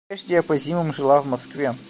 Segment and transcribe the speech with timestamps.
[0.07, 1.73] Прежде я по зимам жила в Москве...